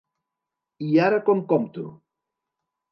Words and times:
I 0.87 0.89
ara 1.09 1.21
com 1.29 1.45
compto? 1.55 1.87